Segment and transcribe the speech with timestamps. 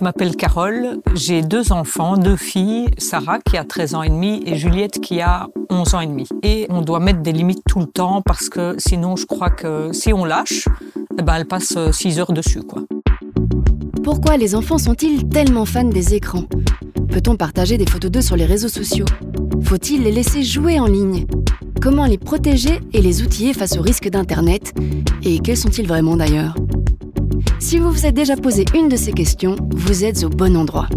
[0.00, 4.42] Je m'appelle Carole, j'ai deux enfants, deux filles, Sarah qui a 13 ans et demi
[4.46, 6.26] et Juliette qui a 11 ans et demi.
[6.42, 9.92] Et on doit mettre des limites tout le temps parce que sinon je crois que
[9.92, 10.66] si on lâche,
[11.18, 12.62] eh ben, elle passe 6 heures dessus.
[12.62, 12.84] Quoi.
[14.02, 16.44] Pourquoi les enfants sont-ils tellement fans des écrans?
[17.10, 19.04] Peut-on partager des photos d'eux sur les réseaux sociaux?
[19.64, 21.26] Faut-il les laisser jouer en ligne?
[21.82, 24.72] Comment les protéger et les outiller face aux risques d'Internet?
[25.24, 26.54] Et quels sont-ils vraiment d'ailleurs?
[27.58, 30.88] Si vous vous êtes déjà posé une de ces questions, vous êtes au bon endroit.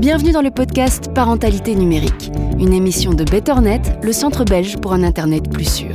[0.00, 5.02] Bienvenue dans le podcast Parentalité numérique, une émission de BetterNet, le centre belge pour un
[5.02, 5.94] Internet plus sûr.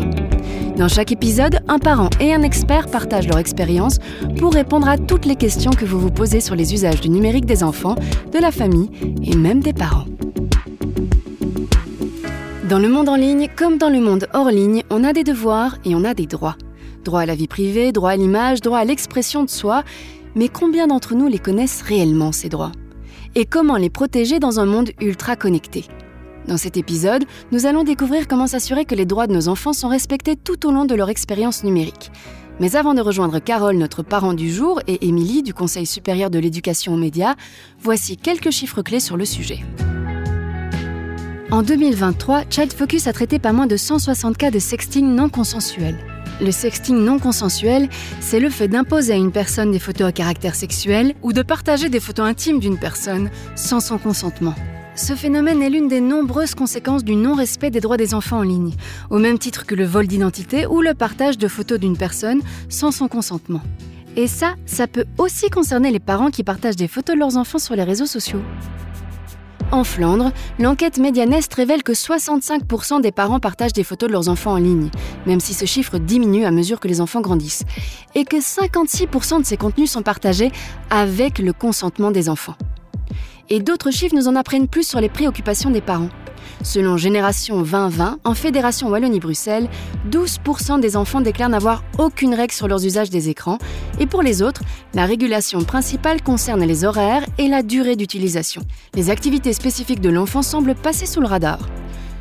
[0.77, 3.99] Dans chaque épisode, un parent et un expert partagent leur expérience
[4.37, 7.45] pour répondre à toutes les questions que vous vous posez sur les usages du numérique
[7.45, 7.95] des enfants,
[8.31, 8.89] de la famille
[9.23, 10.05] et même des parents.
[12.69, 15.77] Dans le monde en ligne, comme dans le monde hors ligne, on a des devoirs
[15.85, 16.55] et on a des droits.
[17.03, 19.83] Droit à la vie privée, droit à l'image, droit à l'expression de soi,
[20.33, 22.71] mais combien d'entre nous les connaissent réellement, ces droits?
[23.35, 25.85] Et comment les protéger dans un monde ultra connecté?
[26.47, 29.89] Dans cet épisode, nous allons découvrir comment s'assurer que les droits de nos enfants sont
[29.89, 32.11] respectés tout au long de leur expérience numérique.
[32.59, 36.39] Mais avant de rejoindre Carole, notre parent du jour, et Émilie du Conseil supérieur de
[36.39, 37.35] l'éducation aux médias,
[37.79, 39.59] voici quelques chiffres clés sur le sujet.
[41.51, 45.95] En 2023, Child Focus a traité pas moins de 160 cas de sexting non consensuel.
[46.41, 47.87] Le sexting non consensuel,
[48.19, 51.87] c'est le fait d'imposer à une personne des photos à caractère sexuel ou de partager
[51.87, 54.55] des photos intimes d'une personne sans son consentement.
[54.95, 58.73] Ce phénomène est l'une des nombreuses conséquences du non-respect des droits des enfants en ligne,
[59.11, 62.91] au même titre que le vol d'identité ou le partage de photos d'une personne sans
[62.91, 63.61] son consentement.
[64.15, 67.59] Et ça, ça peut aussi concerner les parents qui partagent des photos de leurs enfants
[67.59, 68.41] sur les réseaux sociaux.
[69.71, 74.53] En Flandre, l'enquête Medianest révèle que 65% des parents partagent des photos de leurs enfants
[74.53, 74.89] en ligne,
[75.25, 77.63] même si ce chiffre diminue à mesure que les enfants grandissent,
[78.13, 80.51] et que 56% de ces contenus sont partagés
[80.89, 82.55] avec le consentement des enfants.
[83.49, 86.09] Et d'autres chiffres nous en apprennent plus sur les préoccupations des parents.
[86.65, 89.69] Selon Génération 2020, en Fédération Wallonie-Bruxelles,
[90.09, 93.59] 12% des enfants déclarent n'avoir aucune règle sur leurs usages des écrans,
[93.99, 94.63] et pour les autres,
[94.95, 98.63] la régulation principale concerne les horaires et la durée d'utilisation.
[98.95, 101.59] Les activités spécifiques de l'enfant semblent passer sous le radar.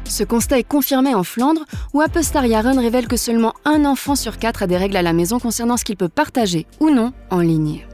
[0.05, 4.39] Ce constat est confirmé en Flandre, où Apestar Yaren révèle que seulement un enfant sur
[4.39, 7.39] quatre a des règles à la maison concernant ce qu'il peut partager ou non en
[7.39, 7.87] ligne.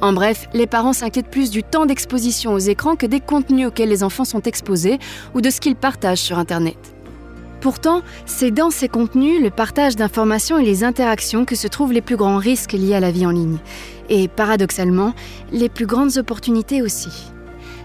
[0.00, 3.90] En bref, les parents s'inquiètent plus du temps d'exposition aux écrans que des contenus auxquels
[3.90, 4.98] les enfants sont exposés
[5.34, 6.78] ou de ce qu'ils partagent sur Internet.
[7.60, 12.00] Pourtant, c'est dans ces contenus, le partage d'informations et les interactions que se trouvent les
[12.00, 13.58] plus grands risques liés à la vie en ligne.
[14.08, 15.12] Et paradoxalement,
[15.52, 17.10] les plus grandes opportunités aussi.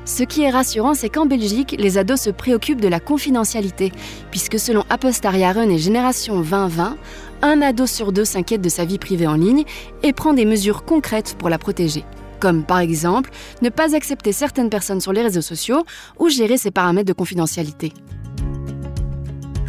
[0.06, 3.92] Ce qui est rassurant, c'est qu'en Belgique, les ados se préoccupent de la confidentialité,
[4.30, 6.96] puisque selon Apostariaren et Génération 2020,
[7.41, 9.63] un ado sur deux s'inquiète de sa vie privée en ligne
[10.03, 12.03] et prend des mesures concrètes pour la protéger.
[12.40, 13.31] Comme par exemple
[13.62, 15.84] ne pas accepter certaines personnes sur les réseaux sociaux
[16.19, 17.94] ou gérer ses paramètres de confidentialité.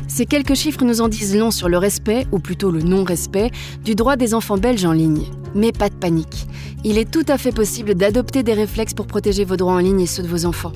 [0.09, 3.51] Ces quelques chiffres nous en disent long sur le respect, ou plutôt le non-respect,
[3.85, 5.25] du droit des enfants belges en ligne.
[5.55, 6.47] Mais pas de panique.
[6.89, 10.03] Il est tout à fait possible d'adopter des réflexes pour protéger vos droits en ligne
[10.03, 10.71] et ceux de vos enfants.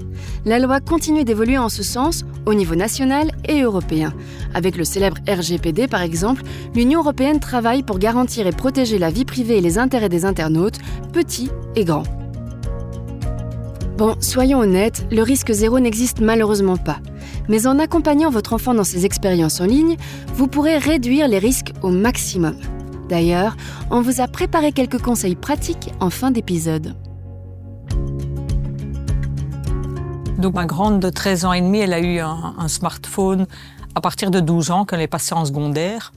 [0.44, 4.12] La loi continue d'évoluer en ce sens au niveau national et européen.
[4.52, 6.42] Avec le célèbre RGPD par exemple,
[6.74, 10.78] l'Union européenne travaille pour garantir et protéger la vie privée et les intérêts des internautes,
[11.12, 12.02] petits et grands.
[13.96, 16.98] Bon, soyons honnêtes, le risque zéro n'existe malheureusement pas
[17.48, 19.96] mais en accompagnant votre enfant dans ses expériences en ligne,
[20.34, 22.54] vous pourrez réduire les risques au maximum.
[23.10, 23.56] D'ailleurs,
[23.90, 26.94] on vous a préparé quelques conseils pratiques en fin d'épisode.
[30.38, 33.48] Donc ma grande de 13 ans et demi, elle a eu un, smartphone
[33.96, 36.12] à partir de 12 ans qu'elle est passée en secondaire.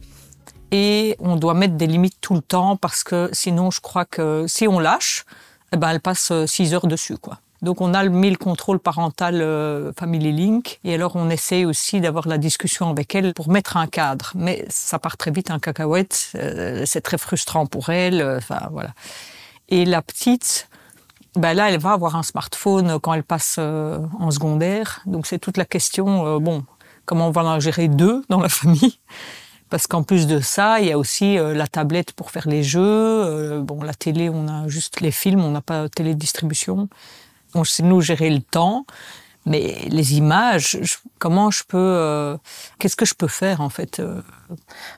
[0.69, 4.45] Et on doit mettre des limites tout le temps parce que sinon, je crois que
[4.47, 5.25] si on lâche,
[5.73, 7.17] eh ben, elle passe 6 heures dessus.
[7.17, 7.39] quoi.
[7.63, 12.01] Donc on a mis le contrôle parental euh, Family Link et alors on essaie aussi
[12.01, 14.33] d'avoir la discussion avec elle pour mettre un cadre.
[14.35, 18.21] Mais ça part très vite en cacahuète, euh, c'est très frustrant pour elle.
[18.21, 18.89] Euh, enfin voilà.
[19.69, 20.67] Et la petite,
[21.37, 24.99] ben là elle va avoir un smartphone quand elle passe en secondaire.
[25.05, 26.39] Donc c'est toute la question.
[26.41, 26.65] bon,
[27.05, 28.99] comment on va en gérer deux dans la famille?
[29.69, 33.61] Parce qu'en plus de ça, il y a aussi la tablette pour faire les jeux.
[33.61, 36.89] bon, la télé, on a juste les films, on n'a pas télédistribution
[37.53, 38.85] on sait nous gérer le temps,
[39.45, 40.79] mais les images,
[41.23, 42.35] comment je peux, euh,
[42.79, 44.01] qu'est-ce que je peux faire en fait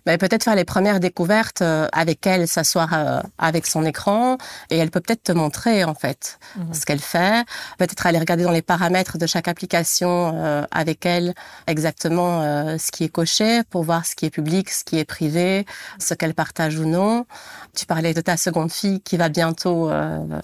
[0.07, 4.39] ben, Peut-être faire les premières découvertes euh, avec elle, s'asseoir avec son écran
[4.71, 6.73] et elle peut peut-être te montrer en fait mhm.
[6.73, 7.45] ce qu'elle fait.
[7.77, 11.35] Peut-être aller regarder dans les paramètres de chaque application avec elle
[11.67, 12.41] exactement
[12.79, 15.67] ce qui est coché pour voir ce qui est public, ce qui est privé,
[15.99, 17.27] ce qu'elle partage ou non.
[17.75, 19.91] Tu parlais de ta seconde fille qui va bientôt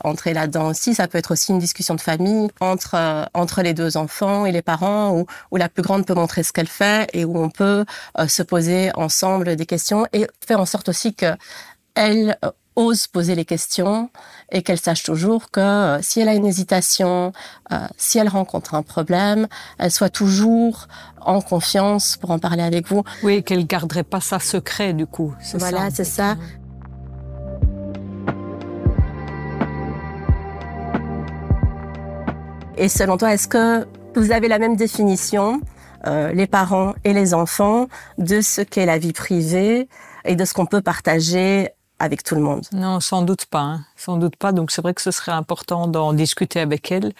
[0.03, 0.93] entrer là-dedans aussi.
[0.93, 4.61] Ça peut être aussi une discussion de famille entre entre les deux enfants et les
[4.61, 7.85] parents ou, ou la plus grande peut montrer ce qu'elle fait et où on peut
[8.19, 11.33] euh, se poser ensemble des questions et faire en sorte aussi que
[11.95, 14.09] elle euh, ose poser les questions
[14.51, 17.33] et qu'elle sache toujours que euh, si elle a une hésitation,
[17.97, 19.47] si elle rencontre un problème,
[19.77, 20.87] elle soit toujours
[21.19, 23.03] en confiance pour en parler avec vous.
[23.23, 25.35] Oui, qu'elle garderait pas ça secret du coup.
[25.55, 26.37] Voilà, c'est ça.
[32.81, 33.85] Et selon toi, est-ce que
[34.15, 35.61] vous avez la même définition,
[36.07, 37.87] euh, les parents et les enfants,
[38.17, 39.87] de ce qu'est la vie privée
[40.25, 41.69] et de ce qu'on peut partager
[41.99, 43.59] avec tout le monde Non, sans doute pas.
[43.59, 43.85] Hein.
[43.95, 44.51] Sans doute pas.
[44.51, 47.13] Donc c'est vrai que ce serait important d'en discuter avec elle.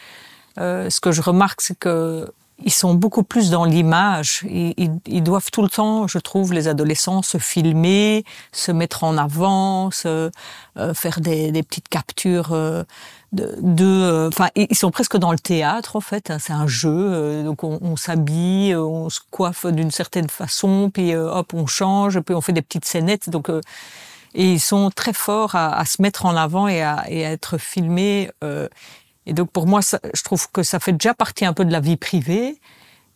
[0.59, 2.31] Euh, ce que je remarque, c'est que
[2.63, 4.43] ils sont beaucoup plus dans l'image.
[4.49, 9.17] Ils, ils, doivent tout le temps, je trouve, les adolescents se filmer, se mettre en
[9.17, 10.31] avant, se,
[10.77, 12.51] euh, faire des, des, petites captures.
[12.51, 12.83] Euh,
[13.31, 16.31] de, euh, enfin, ils sont presque dans le théâtre en fait.
[16.31, 20.89] Hein, c'est un jeu, euh, donc on, on s'habille, on se coiffe d'une certaine façon,
[20.93, 23.29] puis euh, hop, on change, puis on fait des petites scénettes.
[23.29, 23.49] Donc,
[24.33, 27.31] et ils sont très forts à, à, se mettre en avant et à, et à
[27.31, 28.29] être filmés.
[29.31, 31.79] Et donc pour moi, je trouve que ça fait déjà partie un peu de la
[31.79, 32.59] vie privée.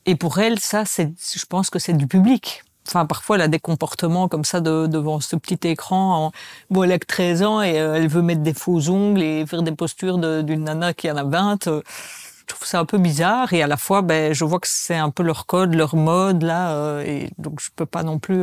[0.06, 2.64] Et pour elle, ça, je pense que c'est du public.
[2.88, 6.28] Enfin, parfois, elle a des comportements comme ça de, devant ce petit écran.
[6.28, 6.32] En...
[6.70, 9.46] Bon, elle a que 13 ans et euh, elle veut mettre des faux ongles et
[9.46, 11.68] faire des postures d'une nana qui en a 20.
[11.68, 11.82] Euh,
[12.40, 14.96] je trouve ça un peu bizarre et à la fois, ben, je vois que c'est
[14.96, 18.42] un peu leur code, leur mode là, euh, et donc je peux pas non plus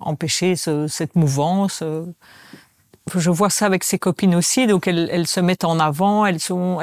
[0.00, 1.84] empêcher ce, cette mouvance.
[3.18, 6.78] Je vois ça avec ses copines aussi, donc elles, se mettent en avant, elles, vont,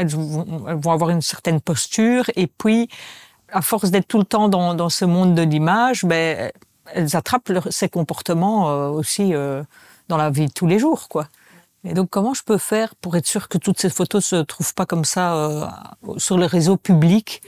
[0.68, 2.90] avoir une certaine posture et puis
[3.52, 6.52] à force d'être tout le temps dans, ce monde de l'image, ben,
[6.94, 9.64] elles attrapent ces comportements euh, aussi euh,
[10.10, 11.28] dans la vie de tous les jours, quoi.
[11.84, 14.74] Et donc, comment je peux faire pour être sûr que toutes ces photos se trouvent
[14.74, 15.68] pas comme ça euh,
[16.18, 17.42] sur le réseau public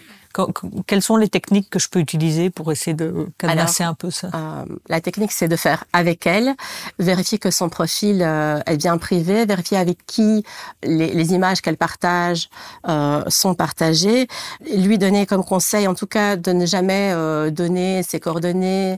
[0.87, 4.29] quelles sont les techniques que je peux utiliser pour essayer de cadenasser un peu ça?
[4.33, 6.55] euh, La technique, c'est de faire avec elle,
[6.99, 10.43] vérifier que son profil euh, est bien privé, vérifier avec qui
[10.83, 12.49] les, les images qu'elle partage
[12.87, 14.27] euh, sont partagées,
[14.75, 17.13] lui donner comme conseil, en tout cas, de ne jamais
[17.51, 18.97] donner ses coordonnées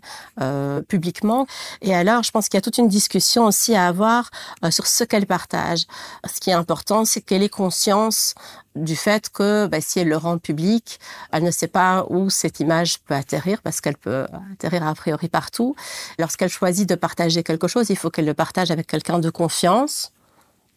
[0.88, 1.46] publiquement.
[1.82, 4.30] Et alors, je pense qu'il y a toute une discussion aussi à avoir
[4.70, 5.86] sur ce qu'elle partage.
[6.26, 8.36] Ce qui est important, c'est qu'elle ait conscience
[8.76, 11.00] du fait que bah, si elle le rend public,
[11.32, 15.28] elle ne sait pas où cette image peut atterrir parce qu'elle peut atterrir a priori
[15.28, 15.76] partout.
[16.18, 20.12] Lorsqu'elle choisit de partager quelque chose, il faut qu'elle le partage avec quelqu'un de confiance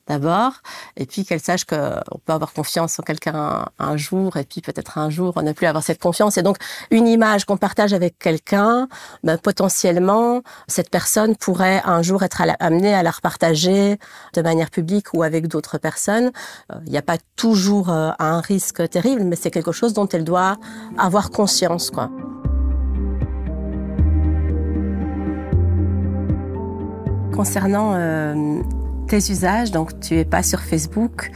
[0.07, 0.53] d'abord,
[0.97, 4.99] et puis qu'elle sache qu'on peut avoir confiance en quelqu'un un jour, et puis peut-être
[4.99, 6.37] un jour ne plus avoir cette confiance.
[6.39, 6.57] Et donc,
[6.91, 8.89] une image qu'on partage avec quelqu'un,
[9.23, 13.99] ben, potentiellement, cette personne pourrait un jour être amenée à la repartager
[14.35, 16.31] de manière publique ou avec d'autres personnes.
[16.73, 20.09] Euh, il n'y a pas toujours euh, un risque terrible, mais c'est quelque chose dont
[20.09, 20.57] elle doit
[20.99, 22.11] avoir conscience, quoi.
[27.35, 28.63] Concernant euh,
[29.07, 31.31] tes usages, donc tu es pas sur Facebook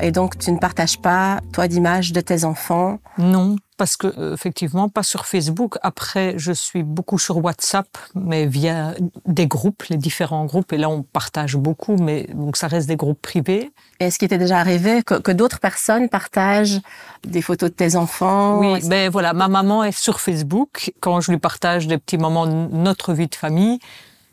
[0.00, 2.98] et donc tu ne partages pas toi d'images de tes enfants.
[3.18, 5.76] Non, parce que euh, effectivement pas sur Facebook.
[5.82, 8.94] Après, je suis beaucoup sur WhatsApp, mais via
[9.26, 10.72] des groupes, les différents groupes.
[10.72, 13.70] Et là, on partage beaucoup, mais donc ça reste des groupes privés.
[13.98, 16.80] Est-ce qu'il était déjà arrivé que, que d'autres personnes partagent
[17.26, 18.58] des photos de tes enfants?
[18.58, 20.92] Oui, ben voilà, ma maman est sur Facebook.
[21.00, 23.78] Quand je lui partage des petits moments de notre vie de famille,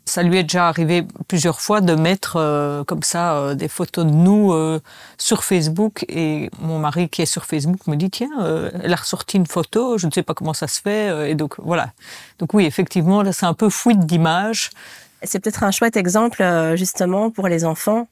[0.07, 4.05] ça lui est déjà arrivé plusieurs fois de mettre euh, comme ça euh, des photos
[4.05, 4.79] de nous euh,
[5.17, 6.05] sur Facebook.
[6.07, 8.29] Et mon mari qui est sur Facebook me dit tiens
[8.83, 11.55] elle a ressorti une photo je ne sais pas comment ça se fait et donc
[11.59, 11.91] voilà.
[12.39, 14.69] Donc oui effectivement là c'est un peu fuite d'images
[15.23, 16.43] c'est peut-être un chouette exemple
[16.75, 18.07] justement pour les enfants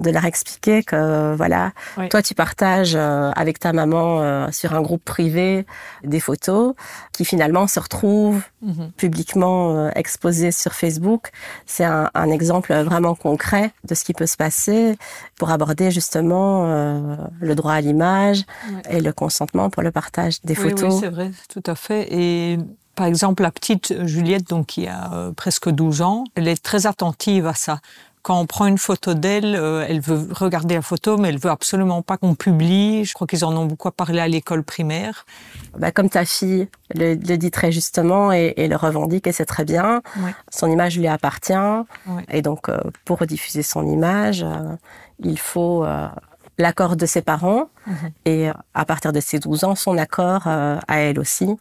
[0.00, 2.08] de leur expliquer que voilà, oui.
[2.08, 5.66] toi tu partages euh, avec ta maman euh, sur un groupe privé
[6.04, 6.74] des photos
[7.12, 8.90] qui finalement se retrouvent mm -hmm.
[8.92, 11.30] publiquement euh, exposées sur Facebook.
[11.66, 14.96] C'est un, un, exemple vraiment concret de ce qui peut se passer
[15.38, 18.94] pour aborder justement euh, le droit à l'image oui.
[18.94, 20.94] et le consentement pour le partage des oui, photos.
[20.94, 22.02] Oui, c'est vrai, tout à fait.
[22.22, 22.58] Et
[22.94, 27.46] par exemple, la petite Juliette, donc qui a presque 12 ans, elle est très attentive
[27.54, 27.76] à ça
[28.22, 31.50] quand on prend une photo d'elle, euh, elle veut regarder la photo, mais elle veut
[31.50, 33.04] absolument pas qu'on publie.
[33.04, 35.24] Je crois qu'ils en ont beaucoup parlé à l'école primaire.
[35.78, 40.02] Bah, comme ta fille le, dit très justement et, le revendique, et c'est très bien.
[40.50, 41.52] Son image lui appartient.
[42.30, 44.76] Et donc, euh, pour rediffuser son image, euh,
[45.20, 45.86] il faut
[46.58, 47.68] l'accord de ses parents.
[47.86, 47.94] Mhm.
[48.26, 51.56] Et à partir de ses 12 ans, son accord à elle aussi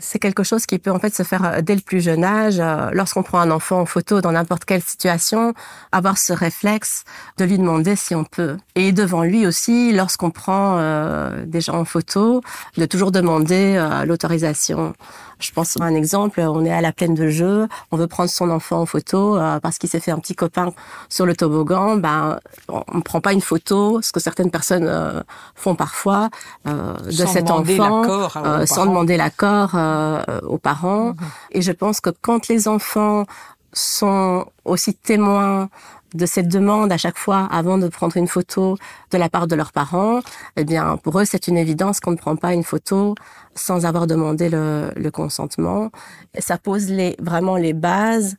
[0.00, 2.58] c'est quelque chose qui peut en fait se faire euh, dès le plus jeune âge.
[2.58, 5.54] Euh, lorsqu'on prend un enfant en photo dans n'importe quelle situation,
[5.92, 7.04] avoir ce réflexe
[7.38, 8.56] de lui demander si on peut.
[8.74, 12.40] Et devant lui aussi, lorsqu'on prend euh, des gens en photo,
[12.76, 14.94] de toujours demander l'autorisation.
[15.40, 18.28] Je pense à un exemple, on est à la plaine de jeu, on veut prendre
[18.28, 20.72] son enfant en photo euh, parce qu'il s'est fait un petit copain
[21.08, 21.96] sur le toboggan.
[21.96, 22.38] Ben,
[22.68, 25.22] on ne prend pas une photo, ce que certaines personnes euh,
[25.54, 26.28] font parfois,
[26.68, 28.28] euh, de cet enfant,
[28.66, 29.70] sans demander l'accord
[30.42, 31.14] aux parents.
[31.50, 33.26] Et je pense que quand les enfants
[33.72, 35.68] sont aussi témoins
[36.14, 38.76] de cette demande à chaque fois avant de prendre une photo
[39.10, 40.20] de la part de leurs parents,
[40.56, 43.14] eh bien pour eux c'est une évidence qu'on ne prend pas une photo
[43.54, 45.90] sans avoir demandé le, consentement.
[46.34, 48.36] Et ça pose les, vraiment les bases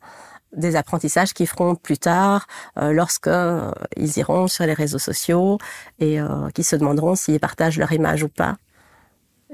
[0.55, 2.45] des apprentissages qu'ils feront plus tard
[2.77, 5.57] euh, lorsque euh, ils iront sur les réseaux sociaux
[5.99, 8.57] et euh, qui se demanderont s'ils partagent leur image ou pas.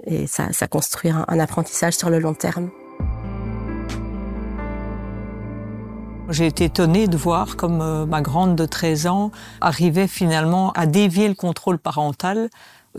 [0.05, 2.69] Et ça, construit un apprentissage sur le long terme.
[6.29, 10.85] J'ai été étonnée de voir comme euh, ma grande de 13 ans arrivait finalement à
[10.85, 12.49] dévier le contrôle parental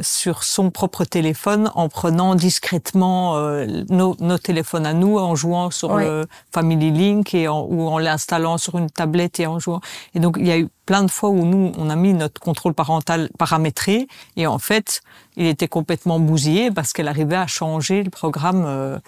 [0.00, 5.70] sur son propre téléphone en prenant discrètement euh, nos, nos, téléphones à nous, en jouant
[5.70, 9.80] sur le Family Link et en, ou en l'installant sur une tablette et en jouant.
[10.14, 12.40] Et donc il y a eu plein de fois où nous on a mis notre
[12.40, 15.02] contrôle parental paramétré et en fait
[15.36, 18.98] il était complètement bousillé parce qu'elle arrivait à changer le programme euh,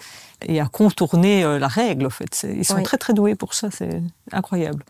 [0.45, 2.05] et à contourner euh, la règle.
[2.05, 4.83] En fait, ils sont très très doués pour ça, c'est incroyable.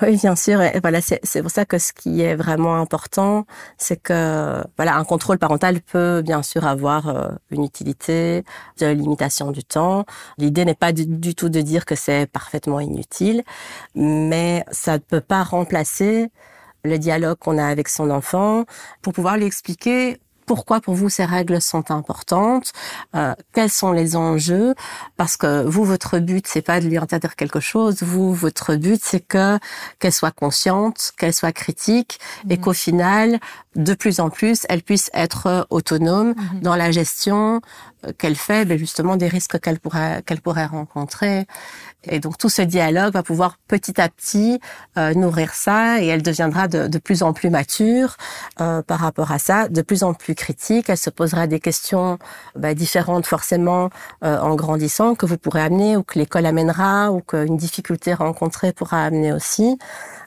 [0.00, 0.60] Oui, bien sûr.
[0.62, 3.44] Et voilà, c'est pour ça que ce qui est vraiment important,
[3.76, 8.42] c'est que voilà, un contrôle parental peut bien sûr avoir euh, une utilité
[8.80, 10.06] de limitation du temps.
[10.38, 13.42] L'idée n'est pas du, tout de dire que c'est parfaitement inutile,
[13.94, 16.30] mais ça ne peut pas remplacer
[16.84, 18.64] le dialogue qu'on a avec son enfant
[19.02, 20.18] pour pouvoir lui expliquer
[20.54, 22.72] pourquoi pour vous ces règles sont importantes,
[23.14, 24.74] euh, quels sont les enjeux,
[25.16, 29.00] parce que vous votre but c'est pas de lui interdire quelque chose, vous votre but
[29.02, 29.58] c'est que
[29.98, 32.60] qu'elle soit consciente, qu'elle soit critique et mmh.
[32.60, 33.40] qu'au final
[33.76, 36.60] de plus en plus elle puisse être autonome mmh.
[36.60, 37.62] dans la gestion
[38.06, 41.46] euh, qu'elle fait, mais ben, justement des risques qu'elle pourrait qu'elle pourrait rencontrer.
[42.04, 44.60] Et donc tout ce dialogue va pouvoir petit à petit
[44.98, 48.16] euh, nourrir ça et elle deviendra de, de plus en plus mature
[48.60, 50.90] euh, par rapport à ça, de plus en plus critique.
[50.90, 52.18] Elle se posera des questions
[52.56, 53.90] bah, différentes forcément
[54.24, 58.72] euh, en grandissant que vous pourrez amener ou que l'école amènera ou qu'une difficulté rencontrée
[58.72, 59.78] pourra amener aussi.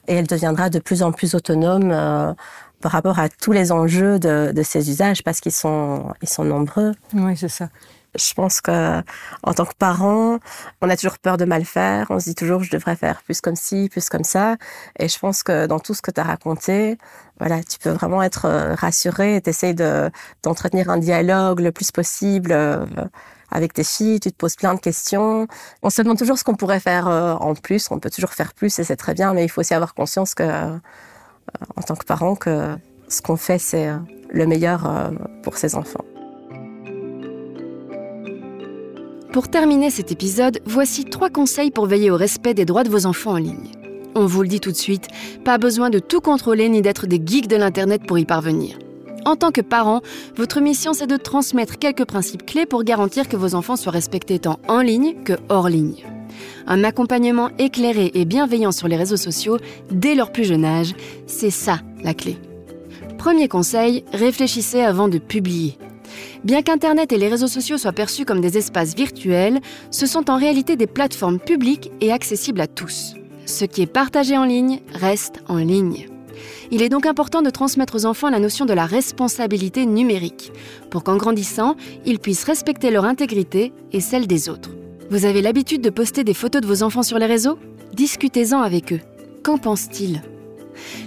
[0.07, 2.34] Et elle deviendra de plus en plus autonome euh,
[2.79, 6.45] par rapport à tous les enjeux de, de ces usages parce qu'ils sont, ils sont
[6.45, 6.93] nombreux.
[7.13, 7.67] Oui, c'est ça.
[8.17, 9.01] Je pense que
[9.43, 10.39] en tant que parent,
[10.81, 12.07] on a toujours peur de mal faire.
[12.10, 14.55] On se dit toujours je devrais faire plus comme ci, plus comme ça.
[15.00, 16.98] Et je pense que dans tout ce que tu as raconté,
[17.39, 20.10] voilà, tu peux vraiment être euh, rassuré t'essayes de
[20.43, 22.86] d'entretenir un dialogue le plus possible euh,
[23.51, 24.19] avec tes filles.
[24.19, 25.48] Tu te poses plein de questions.
[25.84, 27.91] On se demande toujours ce qu'on pourrait faire euh, en plus.
[27.91, 30.36] On peut toujours faire plus et c'est très bien, mais il faut aussi avoir conscience
[30.36, 30.43] que
[31.75, 32.75] en tant que parent que
[33.07, 33.89] ce qu'on fait c'est
[34.29, 35.12] le meilleur
[35.43, 36.03] pour ses enfants.
[39.35, 43.05] Pour terminer cet épisode, voici trois conseils pour veiller au respect des droits de vos
[43.05, 43.69] enfants en ligne.
[44.15, 45.09] On vous le dit tout de suite,
[45.43, 48.77] pas besoin de tout contrôler ni d'être des geeks de l'Internet pour y parvenir.
[49.25, 49.99] En tant que parent,
[50.37, 54.39] votre mission c'est de transmettre quelques principes clés pour garantir que vos enfants soient respectés
[54.39, 56.05] tant en ligne que hors ligne.
[56.65, 59.57] Un accompagnement éclairé et bienveillant sur les réseaux sociaux
[59.91, 60.95] dès leur plus jeune âge,
[61.27, 62.37] c'est ça la clé.
[63.17, 65.77] Premier conseil, réfléchissez avant de publier.
[66.43, 69.60] Bien qu'Internet et les réseaux sociaux soient perçus comme des espaces virtuels,
[69.91, 73.15] ce sont en réalité des plateformes publiques et accessibles à tous.
[73.45, 76.07] Ce qui est partagé en ligne reste en ligne.
[76.72, 80.51] Il est donc important de transmettre aux enfants la notion de la responsabilité numérique,
[80.89, 84.72] pour qu'en grandissant, ils puissent respecter leur intégrité et celle des autres.
[85.10, 87.60] Vous avez l'habitude de poster des photos de vos enfants sur les réseaux?
[87.93, 89.00] Discutez-en avec eux.
[89.43, 90.22] Qu'en pensent-ils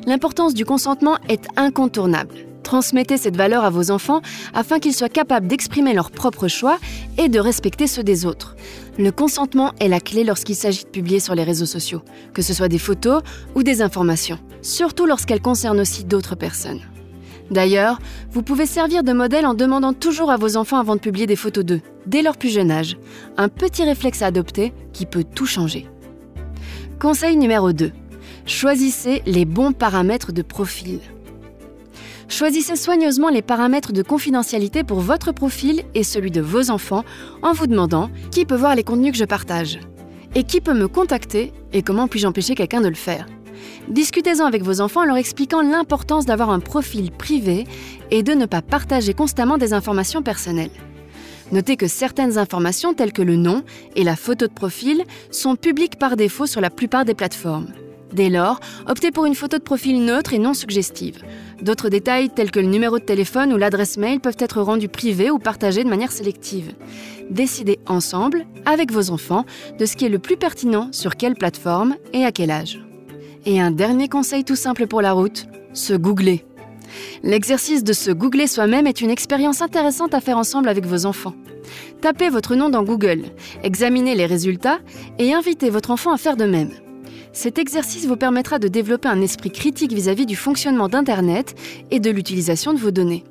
[0.07, 2.48] L'importance du consentement est incontournable.
[2.69, 4.21] Transmettez cette valeur à vos enfants
[4.53, 6.77] afin qu'ils soient capables d'exprimer leurs propres choix
[7.17, 8.57] et de respecter ceux des autres.
[8.99, 12.03] Le consentement est la clé lorsqu'il s'agit de publier sur les réseaux sociaux,
[12.35, 13.23] que ce soit des photos
[13.55, 16.83] ou des informations, surtout lorsqu'elles concernent aussi d'autres personnes.
[17.51, 18.01] D'ailleurs,
[18.33, 21.37] vous pouvez servir de modèle en demandant toujours à vos enfants avant de publier des
[21.37, 22.99] photos d'eux, dès leur plus jeune âge.
[23.39, 25.87] Un petit réflexe à adopter qui peut tout changer.
[27.01, 27.93] Conseil numéro 2.
[28.45, 31.01] Choisissez les bons paramètres de profil.
[32.29, 37.05] Choisissez soigneusement les paramètres de confidentialité pour votre profil et celui de vos enfants
[37.43, 39.81] en vous demandant qui peut voir les contenus que je partage
[40.35, 43.27] et qui peut me contacter et comment puis-je empêcher quelqu'un de le faire.
[43.89, 47.67] Discutez-en avec vos enfants en leur expliquant l'importance d'avoir un profil privé
[48.11, 50.71] et de ne pas partager constamment des informations personnelles.
[51.51, 53.65] Notez que certaines informations telles que le nom
[53.97, 57.69] et la photo de profil sont publiques par défaut sur la plupart des plateformes.
[58.13, 61.23] Dès lors, optez pour une photo de profil neutre et non suggestive.
[61.61, 65.31] D'autres détails tels que le numéro de téléphone ou l'adresse mail peuvent être rendus privés
[65.31, 66.73] ou partagés de manière sélective.
[67.31, 69.45] Décidez ensemble, avec vos enfants,
[69.79, 72.81] de ce qui est le plus pertinent sur quelle plateforme et à quel âge.
[73.45, 76.45] Et un dernier conseil tout simple pour la route, se googler.
[77.23, 81.35] L'exercice de se googler soi-même est une expérience intéressante à faire ensemble avec vos enfants.
[82.01, 83.25] Tapez votre nom dans Google,
[83.63, 84.79] examinez les résultats
[85.19, 86.71] et invitez votre enfant à faire de même.
[87.41, 91.55] Cet exercice vous permettra de développer un esprit critique vis-à-vis du fonctionnement d'Internet
[91.93, 93.23] et de l'utilisation de vos données.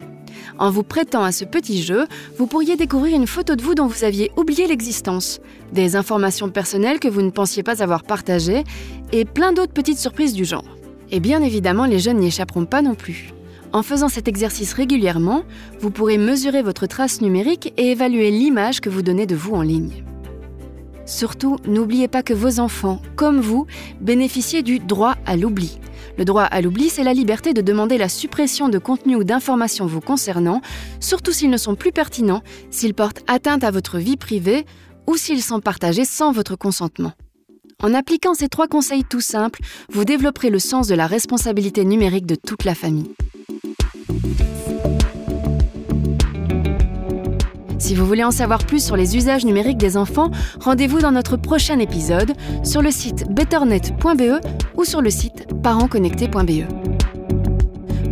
[0.57, 3.85] En vous prêtant à ce petit jeu, vous pourriez découvrir une photo de vous dont
[3.85, 5.41] vous aviez oublié l'existence,
[5.73, 8.63] des informations personnelles que vous ne pensiez pas avoir partagées,
[9.11, 10.77] et plein d'autres petites surprises du genre.
[11.11, 13.33] Et bien évidemment, les jeunes n'y échapperont pas non plus.
[13.73, 15.43] En faisant cet exercice régulièrement,
[15.81, 19.63] vous pourrez mesurer votre trace numérique et évaluer l'image que vous donnez de vous en
[19.63, 20.06] ligne.
[21.07, 23.65] Surtout, n'oubliez pas que vos enfants, comme vous,
[24.01, 25.79] bénéficient du droit à l'oubli.
[26.17, 29.85] Le droit à l'oubli, c'est la liberté de demander la suppression de contenus ou d'informations
[29.85, 30.61] vous concernant,
[30.99, 34.65] surtout s'ils ne sont plus pertinents, s'ils portent atteinte à votre vie privée
[35.07, 37.13] ou s'ils sont partagés sans votre consentement.
[37.81, 42.25] En appliquant ces trois conseils tout simples, vous développerez le sens de la responsabilité numérique
[42.25, 43.13] de toute la famille.
[47.87, 50.29] Si vous voulez en savoir plus sur les usages numériques des enfants,
[50.59, 56.69] rendez-vous dans notre prochain épisode sur le site betternet.be ou sur le site parentsconnectés.be.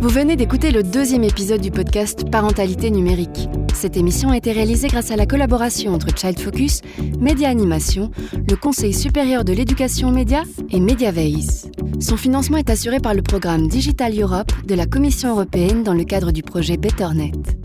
[0.00, 3.50] Vous venez d'écouter le deuxième épisode du podcast Parentalité numérique.
[3.74, 6.80] Cette émission a été réalisée grâce à la collaboration entre Child Focus,
[7.20, 11.70] Média Animation, le Conseil supérieur de l'éducation média et MediaVays.
[12.00, 16.04] Son financement est assuré par le programme Digital Europe de la Commission européenne dans le
[16.04, 17.55] cadre du projet BetterNet.